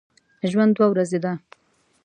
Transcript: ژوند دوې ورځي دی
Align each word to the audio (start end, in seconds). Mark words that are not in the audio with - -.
ژوند 0.51 0.71
دوې 0.75 0.87
ورځي 0.89 1.19
دی 1.23 1.33